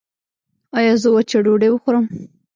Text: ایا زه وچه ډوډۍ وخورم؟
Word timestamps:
ایا 0.77 0.93
زه 1.01 1.09
وچه 1.15 1.37
ډوډۍ 1.45 1.69
وخورم؟ 1.71 2.05